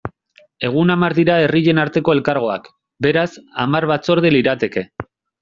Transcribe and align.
Egun 0.69 0.93
hamar 0.93 1.13
dira 1.17 1.35
herrien 1.41 1.81
arteko 1.81 2.15
elkargoak, 2.17 2.65
beraz, 3.09 3.27
hamar 3.67 3.89
batzorde 3.93 4.35
lirateke. 4.39 4.87